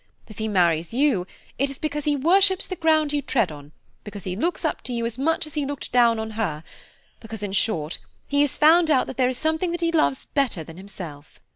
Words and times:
If 0.27 0.39
he 0.39 0.47
marries 0.47 0.95
you, 0.95 1.27
it 1.59 1.69
is 1.69 1.77
because 1.77 2.05
he 2.05 2.15
worships 2.15 2.65
the 2.65 2.75
ground 2.75 3.13
you 3.13 3.21
tread 3.21 3.51
on, 3.51 3.71
because 4.03 4.23
he 4.23 4.35
looks 4.35 4.65
up 4.65 4.81
to 4.85 4.93
you 4.93 5.05
as 5.05 5.19
much 5.19 5.45
as 5.45 5.53
he 5.53 5.63
looked 5.63 5.91
down 5.91 6.17
on 6.17 6.31
her–because, 6.31 7.43
in 7.43 7.51
short, 7.53 7.99
he 8.27 8.41
has 8.41 8.57
found 8.57 8.89
out 8.89 9.05
that 9.05 9.17
there 9.17 9.29
is 9.29 9.37
something 9.37 9.69
that 9.69 9.81
he 9.81 9.91
loves 9.91 10.25
better 10.25 10.63
than 10.63 10.77
himself." 10.77 11.39